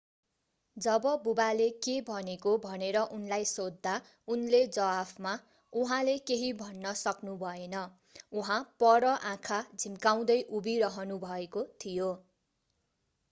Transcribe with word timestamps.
जब 0.77 1.03
बुवाले 1.23 1.65
के 1.81 1.93
भनेको 2.05 2.51
भनेर 2.61 3.01
उनलाई 3.09 3.43
सोध्दा 3.49 3.91
उनले 4.27 4.61
जवाफमा 4.69 5.33
उहाँले 5.73 6.15
केही 6.31 6.47
भन्न 6.61 6.93
सक्नुभएन 7.01 7.83
उहाँ 8.35 8.57
पर 8.79 9.07
आँखा 9.33 9.59
झिम्काउँदै 9.77 10.39
उभिरहनुभएको 10.61 11.63
थियो 11.77 12.09